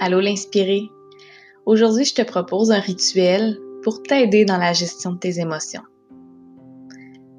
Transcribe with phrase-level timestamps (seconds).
[0.00, 0.92] Allô l'inspiré.
[1.66, 5.82] Aujourd'hui, je te propose un rituel pour t'aider dans la gestion de tes émotions.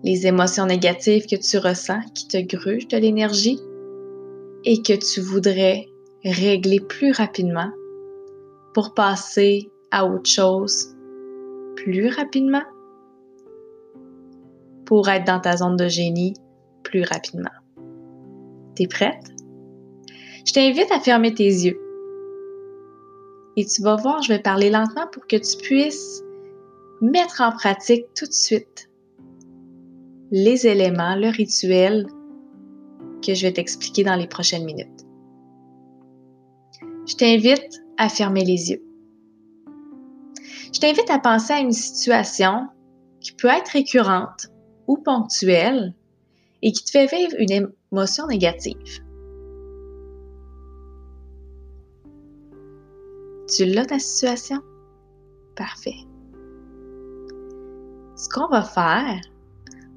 [0.04, 3.60] Les émotions négatives que tu ressens qui te grugent de l'énergie
[4.66, 5.88] et que tu voudrais
[6.26, 7.72] régler plus rapidement
[8.74, 10.98] pour passer à autre chose
[11.78, 12.64] plus rapidement,
[14.86, 16.34] pour être dans ta zone de génie
[16.84, 17.50] plus rapidement.
[18.76, 19.32] T'es prête?
[20.46, 21.80] Je t'invite à fermer tes yeux.
[23.60, 26.24] Et tu vas voir, je vais parler lentement pour que tu puisses
[27.02, 28.90] mettre en pratique tout de suite
[30.32, 32.08] les éléments, le rituel
[33.22, 35.06] que je vais t'expliquer dans les prochaines minutes.
[37.06, 38.82] Je t'invite à fermer les yeux.
[40.74, 42.66] Je t'invite à penser à une situation
[43.20, 44.48] qui peut être récurrente
[44.88, 45.94] ou ponctuelle
[46.62, 49.04] et qui te fait vivre une émotion négative.
[53.50, 54.62] Tu l'as ta situation?
[55.56, 55.96] Parfait.
[58.16, 59.22] Ce qu'on va faire,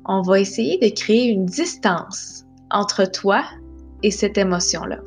[0.06, 3.44] on va essayer de créer une distance entre toi
[4.02, 5.00] et cette émotion-là.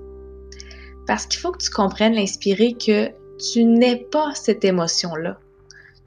[1.08, 3.10] Parce qu'il faut que tu comprennes l'inspiré que
[3.52, 5.40] tu n'es pas cette émotion-là.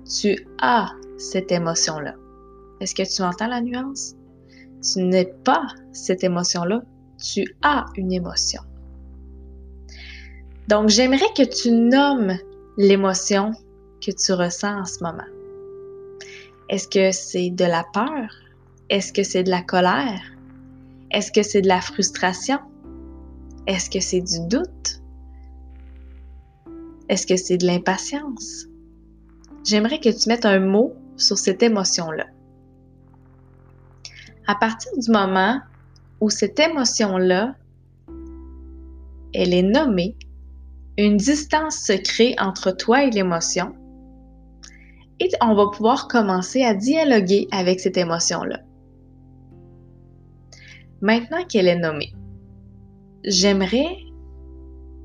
[0.04, 2.14] Tu as cette émotion-là.
[2.80, 4.14] Est-ce que tu entends la nuance?
[4.82, 6.82] Tu n'es pas cette émotion-là.
[7.18, 8.62] Tu as une émotion.
[10.68, 12.36] Donc, j'aimerais que tu nommes
[12.76, 13.52] l'émotion
[14.04, 15.24] que tu ressens en ce moment.
[16.68, 18.30] Est-ce que c'est de la peur?
[18.90, 20.20] Est-ce que c'est de la colère?
[21.10, 22.58] Est-ce que c'est de la frustration?
[23.66, 25.00] Est-ce que c'est du doute?
[27.08, 28.66] Est-ce que c'est de l'impatience?
[29.64, 32.26] J'aimerais que tu mettes un mot sur cette émotion-là.
[34.46, 35.60] À partir du moment
[36.20, 37.54] où cette émotion-là,
[39.32, 40.14] elle est nommée,
[40.98, 43.72] une distance se crée entre toi et l'émotion
[45.20, 48.60] et on va pouvoir commencer à dialoguer avec cette émotion-là.
[51.00, 52.12] Maintenant qu'elle est nommée,
[53.24, 53.96] j'aimerais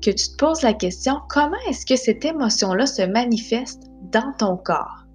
[0.02, 4.56] que tu te poses la question, comment est-ce que cette émotion-là se manifeste dans ton
[4.56, 5.06] corps?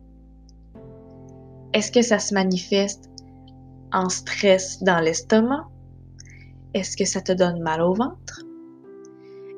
[1.73, 3.09] Est-ce que ça se manifeste
[3.91, 5.67] en stress dans l'estomac?
[6.73, 8.43] Est-ce que ça te donne mal au ventre?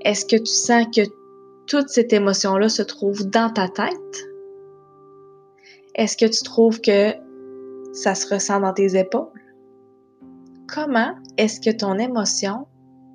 [0.03, 1.01] Est-ce que tu sens que
[1.67, 4.27] toute cette émotion-là se trouve dans ta tête?
[5.93, 7.13] Est-ce que tu trouves que
[7.93, 9.27] ça se ressent dans tes épaules?
[10.67, 12.65] Comment est-ce que ton émotion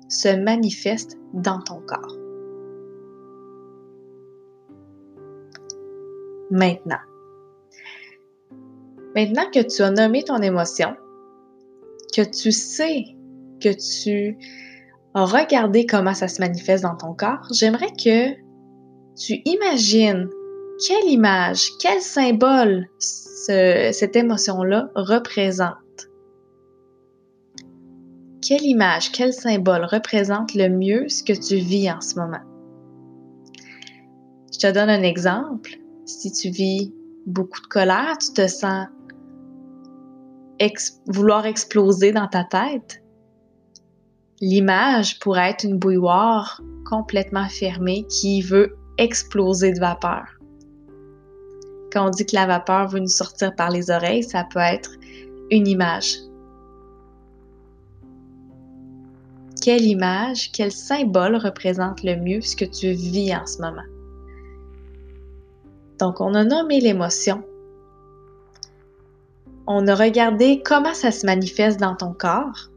[0.07, 2.15] se manifeste dans ton corps?
[6.51, 7.01] Maintenant.
[9.13, 10.95] Maintenant que tu as nommé ton émotion,
[12.15, 13.03] que tu sais
[13.59, 14.37] que tu
[15.25, 18.33] regarder comment ça se manifeste dans ton corps, j'aimerais que
[19.15, 20.29] tu imagines
[20.85, 25.75] quelle image, quel symbole cette émotion-là représente.
[28.41, 32.43] Quelle image, quel symbole représente le mieux ce que tu vis en ce moment?
[34.53, 35.71] Je te donne un exemple.
[36.05, 36.93] Si tu vis
[37.25, 38.87] beaucoup de colère, tu te sens
[41.07, 43.03] vouloir exploser dans ta tête,
[44.39, 50.25] L'image pourrait être une bouilloire complètement fermée qui veut exploser de vapeur.
[51.91, 54.91] Quand on dit que la vapeur veut nous sortir par les oreilles, ça peut être
[55.49, 56.17] une image.
[59.59, 63.81] Quelle image, quel symbole représente le mieux ce que tu vis en ce moment?
[65.97, 67.43] Donc, on a nommé l'émotion.
[69.65, 72.69] On a regardé comment ça se manifeste dans ton corps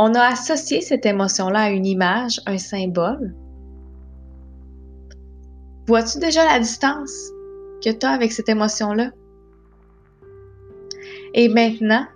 [0.00, 3.34] on a associé cette émotion-là à une image, un symbole.
[5.88, 7.12] Vois-tu déjà la distance
[7.84, 9.10] que tu as avec cette émotion-là?
[11.34, 12.06] Et maintenant,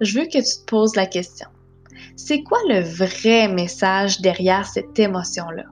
[0.00, 1.46] je veux que tu te poses la question.
[2.16, 5.66] C'est quoi le vrai message derrière cette émotion-là?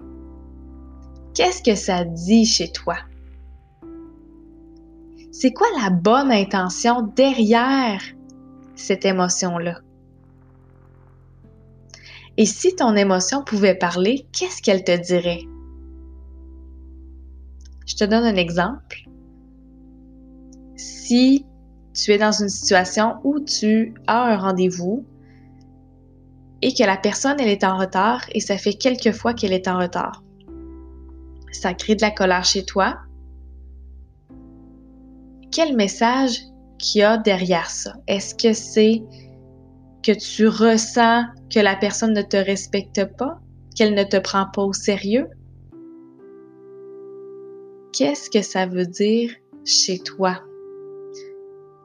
[1.35, 2.97] Qu'est-ce que ça dit chez toi?
[5.33, 8.01] C'est quoi la bonne intention derrière
[8.77, 9.81] cette émotion-là?
[12.39, 15.45] Et si ton émotion pouvait parler, qu'est-ce qu'elle te dirait?
[17.87, 19.05] Je te donne un exemple.
[20.77, 21.47] Si
[21.95, 25.07] tu es dans une situation où tu as un rendez-vous
[26.61, 29.69] et que la personne, elle est en retard et ça fait quelques fois qu'elle est
[29.69, 30.23] en retard.
[31.53, 32.99] Ça crée de la colère chez toi.
[35.51, 36.41] Quel message
[36.79, 37.95] qu'il y a derrière ça?
[38.07, 39.03] Est-ce que c'est
[40.07, 43.41] que tu ressens que la personne ne te respecte pas,
[43.75, 45.27] qu'elle ne te prend pas au sérieux?
[47.97, 49.33] qu'est-ce que ça veut dire
[49.65, 50.43] chez toi?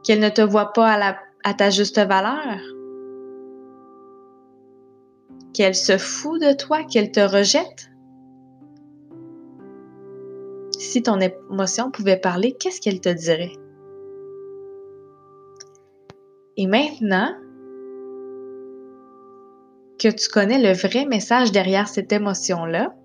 [0.04, 2.60] Qu'elle ne te voit pas à, ta juste valeur?
[5.54, 7.90] Qu'elle se fout de toi, qu'elle te rejette?
[10.78, 13.54] Si ton émotion pouvait parler, qu'est-ce qu'elle te dirait?
[16.58, 17.34] Et maintenant
[20.02, 22.96] que tu connais le vrai message derrière cette émotion-là,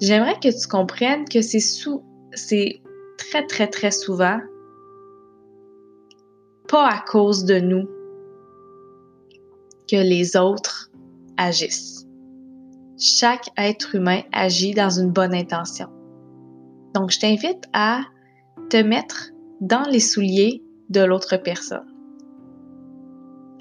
[0.00, 2.82] j'aimerais que tu comprennes que c'est
[3.18, 4.38] très, très, très souvent
[6.68, 7.88] pas à cause de nous
[9.90, 10.90] que les autres
[11.36, 12.06] agissent.
[12.96, 15.88] Chaque être humain agit dans une bonne intention.
[16.94, 18.02] Donc, je t'invite à
[18.70, 19.30] te mettre
[19.60, 21.97] dans les souliers de l'autre personne.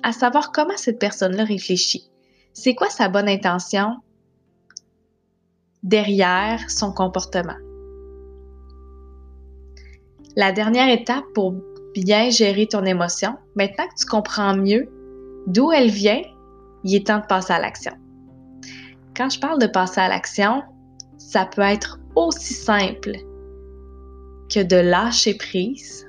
[0.07, 2.09] À savoir comment cette personne-là réfléchit.
[2.53, 3.97] C'est quoi sa bonne intention
[5.83, 7.57] derrière son comportement?
[10.37, 11.55] La dernière étape pour
[11.93, 14.87] bien gérer ton émotion, maintenant que tu comprends mieux
[15.45, 16.21] d'où elle vient,
[16.85, 17.91] il est temps de passer à l'action.
[19.13, 20.63] Quand je parle de passer à l'action,
[21.17, 23.11] ça peut être aussi simple
[24.49, 26.07] que de lâcher prise,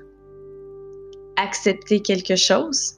[1.36, 2.97] accepter quelque chose,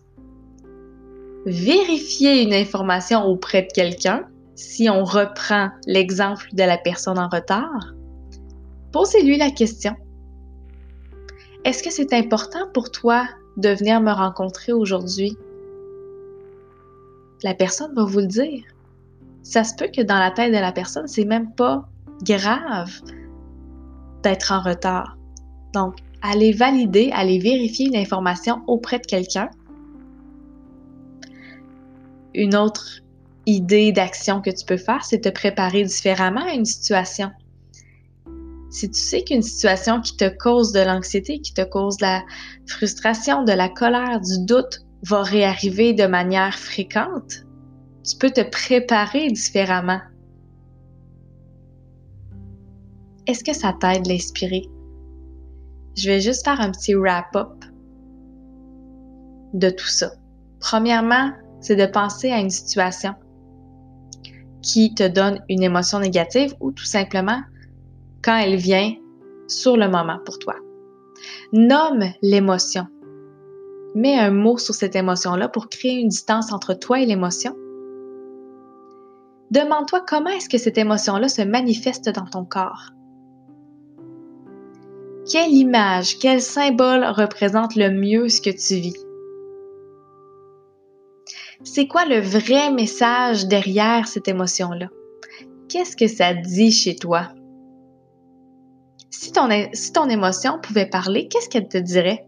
[1.47, 7.95] vérifier une information auprès de quelqu'un, si on reprend l'exemple de la personne en retard,
[8.93, 9.95] posez-lui la question.
[11.65, 13.27] Est-ce que c'est important pour toi
[13.57, 15.37] de venir me rencontrer aujourd'hui?
[17.43, 18.65] La personne va vous le dire.
[19.43, 21.89] Ça se peut que dans la tête de la personne, c'est même pas
[22.23, 22.91] grave
[24.23, 25.17] d'être en retard.
[25.73, 29.49] Donc, allez valider, allez vérifier une information auprès de quelqu'un.
[32.35, 33.01] Une autre
[33.47, 37.31] idée d'action que tu peux faire, c'est te préparer différemment à une situation.
[38.71, 42.23] Si tu sais qu'une situation qui te cause de l'anxiété, qui te cause de la
[42.67, 47.47] frustration, de la colère, du doute, va réarriver de manière fréquente,
[48.09, 50.01] tu peux te préparer différemment.
[53.27, 54.69] Est-ce que ça t'aide l'inspirer?
[55.97, 57.65] Je vais juste faire un petit wrap-up
[59.53, 60.13] de tout ça.
[60.61, 63.15] Premièrement, c'est de penser à une situation
[64.63, 67.41] qui te donne une émotion négative ou tout simplement
[68.23, 68.95] quand elle vient
[69.49, 70.55] sur le moment pour toi.
[71.53, 72.87] Nomme l'émotion.
[73.95, 77.57] Mets un mot sur cette émotion-là pour créer une distance entre toi et l'émotion.
[79.51, 82.93] Demande-toi comment est-ce que cette émotion-là se manifeste dans ton corps.
[85.31, 89.10] Quelle image, quel symbole représente le mieux ce que tu vis?
[91.63, 94.89] C'est quoi le vrai message derrière cette émotion-là?
[95.69, 97.29] Qu'est-ce que ça dit chez toi?
[99.11, 102.27] Si ton, si ton émotion pouvait parler, qu'est-ce qu'elle te dirait?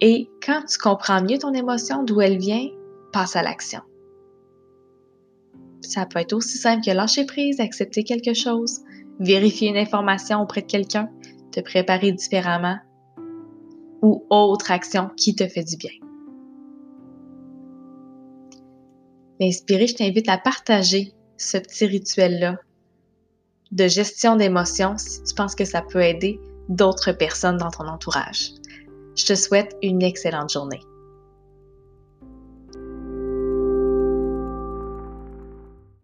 [0.00, 2.66] Et quand tu comprends mieux ton émotion, d'où elle vient,
[3.12, 3.80] passe à l'action.
[5.82, 8.80] Ça peut être aussi simple que lâcher prise, accepter quelque chose,
[9.20, 11.10] vérifier une information auprès de quelqu'un,
[11.52, 12.78] te préparer différemment
[14.02, 16.09] ou autre action qui te fait du bien.
[19.40, 22.58] Inspiré, je t'invite à partager ce petit rituel-là
[23.72, 28.50] de gestion d'émotions si tu penses que ça peut aider d'autres personnes dans ton entourage.
[29.16, 30.80] Je te souhaite une excellente journée.